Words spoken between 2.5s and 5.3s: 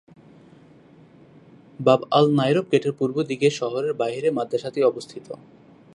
গেটের পূর্ব দিকে শহরের বাইরে মাদ্রাসাটি অবস্থিত।